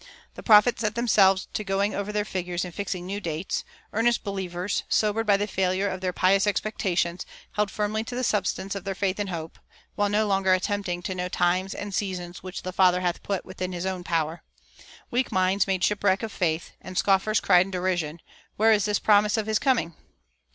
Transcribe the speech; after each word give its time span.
The 0.33 0.41
prophets 0.41 0.81
set 0.81 0.95
themselves 0.95 1.47
to 1.53 1.63
going 1.63 1.93
over 1.93 2.11
their 2.11 2.25
figures 2.25 2.65
and 2.65 2.73
fixing 2.73 3.05
new 3.05 3.21
dates; 3.21 3.63
earnest 3.93 4.23
believers, 4.23 4.81
sobered 4.89 5.27
by 5.27 5.37
the 5.37 5.45
failure 5.45 5.87
of 5.87 6.01
their 6.01 6.11
pious 6.11 6.47
expectations, 6.47 7.23
held 7.51 7.69
firmly 7.69 8.03
to 8.05 8.15
the 8.15 8.23
substance 8.23 8.73
of 8.73 8.83
their 8.83 8.95
faith 8.95 9.19
and 9.19 9.29
hope, 9.29 9.59
while 9.93 10.09
no 10.09 10.25
longer 10.25 10.55
attempting 10.55 11.03
to 11.03 11.13
"know 11.13 11.29
times 11.29 11.75
and 11.75 11.93
seasons, 11.93 12.41
which 12.41 12.63
the 12.63 12.73
Father 12.73 13.01
hath 13.01 13.21
put 13.21 13.45
within 13.45 13.73
his 13.73 13.85
own 13.85 14.03
power"; 14.03 14.41
weak 15.11 15.31
minds 15.31 15.67
made 15.67 15.83
shipwreck 15.83 16.23
of 16.23 16.31
faith; 16.31 16.71
and 16.81 16.97
scoffers 16.97 17.39
cried 17.39 17.67
in 17.67 17.69
derision, 17.71 18.19
"Where 18.55 18.71
is 18.71 18.85
the 18.85 18.99
promise 19.03 19.37
of 19.37 19.45
his 19.45 19.59
coming?" 19.59 19.93